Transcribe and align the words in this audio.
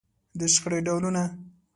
د 0.39 0.41
شخړې 0.53 0.79
ډولونه. 0.85 1.23